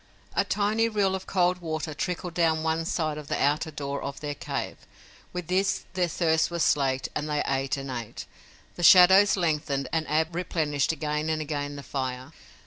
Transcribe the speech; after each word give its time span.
A 0.35 0.43
tiny 0.43 0.89
rill 0.89 1.13
of 1.13 1.27
cold 1.27 1.59
water 1.59 1.93
trickled 1.93 2.33
down 2.33 2.57
on 2.57 2.63
one 2.63 2.85
side 2.85 3.19
of 3.19 3.27
the 3.27 3.39
outer 3.39 3.69
door 3.69 4.01
of 4.01 4.19
their 4.19 4.33
cave. 4.33 4.77
With 5.31 5.45
this 5.45 5.85
their 5.93 6.07
thirst 6.07 6.49
was 6.49 6.63
slaked, 6.63 7.09
and 7.13 7.29
they 7.29 7.43
ate 7.45 7.77
and 7.77 7.91
ate. 7.91 8.25
The 8.77 8.83
shadows 8.83 9.37
lengthened 9.37 9.87
and 9.93 10.09
Ab 10.09 10.33
replenished 10.35 10.91
again 10.91 11.29
and 11.29 11.39
again 11.39 11.75
the 11.75 11.83
fire. 11.83 12.31